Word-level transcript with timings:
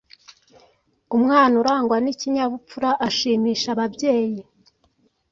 Umwana 1.15 1.53
urangwa 1.61 1.95
n’ikinyabupfura 2.03 2.89
ashimisha 3.07 3.67
ababyeyi. 3.75 4.41